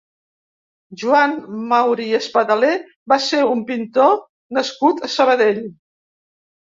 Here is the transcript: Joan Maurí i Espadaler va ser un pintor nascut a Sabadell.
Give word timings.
Joan 1.01 1.33
Maurí 1.73 2.07
i 2.13 2.15
Espadaler 2.19 2.71
va 3.13 3.17
ser 3.25 3.41
un 3.49 3.61
pintor 3.67 4.15
nascut 4.59 5.05
a 5.09 5.11
Sabadell. 5.17 5.61